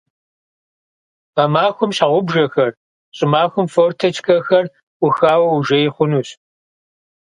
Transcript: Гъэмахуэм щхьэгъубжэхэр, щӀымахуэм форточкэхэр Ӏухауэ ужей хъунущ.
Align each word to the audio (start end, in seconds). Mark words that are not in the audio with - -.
Гъэмахуэм 1.35 1.91
щхьэгъубжэхэр, 1.97 2.71
щӀымахуэм 3.17 3.67
форточкэхэр 3.73 4.65
Ӏухауэ 4.99 5.47
ужей 5.57 5.87
хъунущ. 5.93 6.29